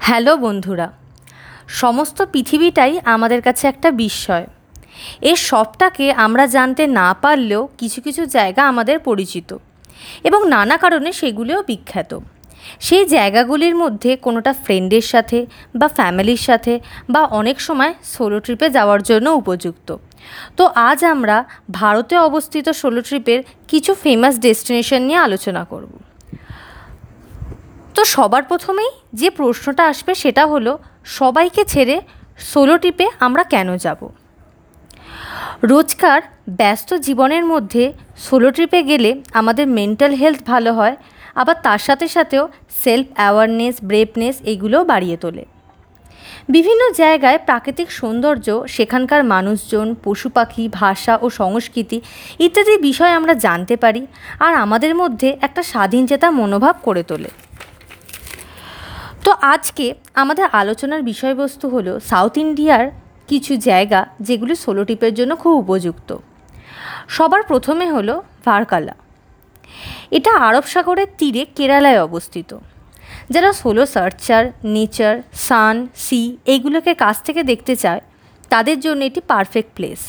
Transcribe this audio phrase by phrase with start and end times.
[0.00, 0.86] Hello বন্ধুরা,
[1.68, 4.46] সমস্ত পৃথিবীটাই আমাদের কাছে একটা বিস্ময়।
[5.20, 9.50] এর সবটাকে আমরা জানতে না পারলেও কিছু কিছু জায়গা আমাদের পরিচিত
[10.24, 12.12] এবং নানা কারণে সেগুলিও বিখ্যাত।
[12.80, 16.80] সেই জায়গাগুলির মধ্যে কোনোটা ফ্রেন্ডের সাথে বা ফ্যামিলির সাথে
[17.10, 19.88] বা অনেক সময় সোলো ট্রিপে যাওয়ার জন্য উপযুক্ত।
[20.56, 25.92] তো আজ আমরা ভারতে অবস্থিত সোলো ট্রিপের কিছু ফেমাস ডেস্টিনেশন নিয়ে আলোচনা করব।
[27.98, 28.90] তো সবার প্রথমেই
[29.20, 30.72] যে প্রশ্নটা আসবে সেটা হলো,
[31.18, 31.96] সবাইকে ছেড়ে
[32.50, 34.00] সোলো ট্রিপে আমরা কেন যাব?
[35.70, 36.20] রোজকার
[36.60, 37.84] ব্যস্ত জীবনের মধ্যে
[38.26, 40.96] সোলো ট্রিপে গেলে আমাদের মেন্টাল হেলথ ভালো হয়,
[41.40, 42.44] আবার তার সাথে সাথেও
[42.82, 45.44] সেলফ অ্যাওয়ারনেস ব্রেভনেস এগুলোও বাড়িয়ে তোলে।
[46.54, 51.98] বিভিন্ন জায়গায় প্রাকৃতিক সৌন্দর্য, সেখানকার মানুষজন, পশু পাখি, ভাষা ও সংস্কৃতি
[52.46, 54.02] ইত্যাদি বিষয় আমরা জানতে পারি,
[54.46, 57.30] আর আমাদের মধ্যে একটা স্বাধীনচেতা মনোভাব করে তোলে।
[59.28, 62.84] তো আজকে আমাদের আলোচনার বিষয়বস্তু হলো সাউথ ইন্ডিয়ার
[63.28, 66.10] কিছু জায়গা যেগুলি সোলো ট্রিপের জন্য খুব উপযুক্ত।
[67.08, 68.94] সবার প্রথমে হলো ভারকালা।
[70.10, 72.50] এটা আরব সাগরের তীরে কেরালায় অবস্থিত।
[73.30, 74.44] যারা solo searcher,
[74.74, 75.16] nature,
[75.46, 76.20] sun, sea
[76.52, 78.02] এইগুলোকে কাছ থেকে দেখতে চায়,
[78.50, 80.00] তাদের জন্য এটি পারফেক্ট প্লেস।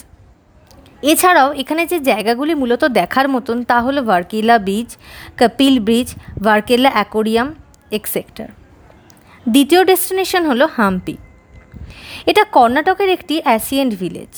[1.11, 4.89] এছাড়াও এখানে যে জায়গাগুলি মূলত দেখার মতন তা হলো Varkala beach,
[5.39, 6.09] Kapil bridge,
[6.44, 7.47] Varkala aquarium
[7.91, 8.49] etcetera
[9.53, 11.16] দ্বিতীয় ডেস্টিনেশন হলো হাম্পি।
[12.30, 14.33] এটা কর্ণাটকের একটি অ্যাসিয়েন্ট ভিলেজ।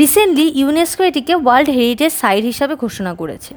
[0.00, 3.52] রিসেন্টলি ইউনেস্কো এটিকে ওয়ার্ল্ড হেরিটেজ সাইট হিসাবে ঘোষণা করেছে।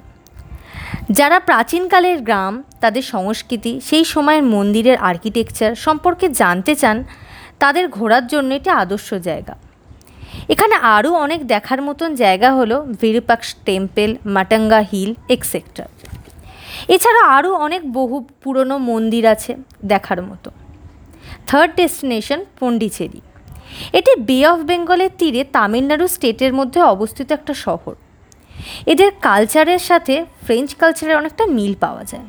[1.18, 6.98] যারা প্রাচীনকালের গ্রাম, তাদের সংস্কৃতি, সেই সময়ের মন্দিরের আর্কিটেকচার সম্পর্কে জানতে চান,
[7.62, 9.56] তাদের ঘোরার জন্য এটি আদর্শ জায়গা।
[10.54, 15.86] এখানে আরও অনেক দেখার মতন জায়গা হলো Virupaksha temple, Matanga hill etcetera
[16.90, 19.56] এছাড়া আরও অনেক বহু পুরনো মন্দির আছে
[19.86, 20.50] দেখার মতো।
[21.48, 23.22] থার্ড ডেস্টিনেশন পন্ডিচেরি
[23.94, 27.96] এটি বে অফ বেঙ্গলের তীরে তামিলনাড়ু স্টেটের মধ্যে অবস্থিত একটা শহর।
[28.86, 32.28] এদের কালচারের সাথে ফ্রেঞ্চ কালচারের অনেকটা মিল পাওয়া যায়।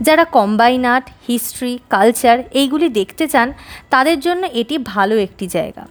[0.00, 3.52] যারা কম্বাইন আর্ট হিস্ট্রি কালচার এইগুলি দেখতে চান,
[3.90, 5.84] তাদের জন্য এটি ভালো একটি জায়গা।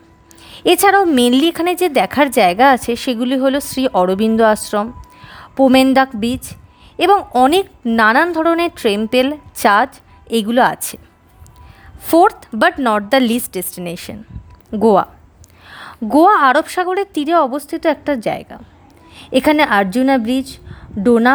[0.65, 4.87] এছাড়াও মেনলি এখানে যে দেখার জায়গা আছে, সেগুলি হলো শ্রী অরবিন্দ আশ্রম
[5.57, 6.43] পোমেন্দাক বিচ
[7.05, 7.65] এবং অনেক
[7.99, 9.27] নানান ধরনের ট্রেম্পেল
[9.61, 9.91] চার্চ
[10.37, 10.95] এগুলো আছে।
[12.09, 14.17] Fourth but not the least destination
[14.83, 15.05] Goa.
[16.13, 18.57] Goa আরব সাগরের তীরে অবস্থিত একটা জায়গা।
[19.37, 20.47] এখানে আর্জুনা ব্রিজ,
[21.05, 21.33] ডোনা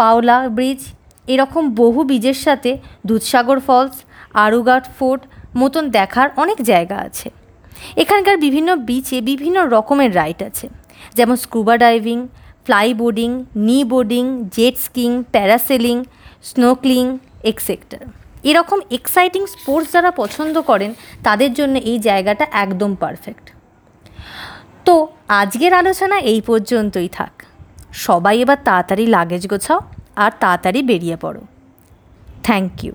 [0.00, 0.80] পাওলা ব্রিজ,
[1.32, 2.70] এরকম বহু ব্রিজের সাথে
[3.06, 3.96] দুধসাগর ফলস
[4.44, 5.22] আরুগাট ফোর্ট
[5.60, 7.28] মতন দেখার অনেক জায়গা আছে।
[8.02, 10.66] এখানকার বিভিন্ন বিচে বিভিন্ন রকমের রাইড আছে।
[11.16, 12.18] যেমন scuba diving
[12.66, 13.30] fly boarding
[13.66, 14.24] knee boarding
[14.56, 15.96] jet skiing parasailing
[16.48, 17.04] snorkelling
[17.50, 18.02] etcetera
[18.50, 20.90] এরকম এক্সাইটিং স্পোর্টস যারা পছন্দ করেন,
[21.26, 23.46] তাদের জন্য এই জায়গাটা একদম পারফেক্ট
[24.86, 24.94] তো
[25.40, 27.32] আজকের আলোচনা এই পর্যন্তই থাক।
[28.06, 29.80] সবাই এবার তাড়াতাড়ি লাগেজ গোছাও
[30.24, 31.42] আর তাড়াতাড়ি বেরিয়ে পড়ো।
[32.46, 32.94] Thank you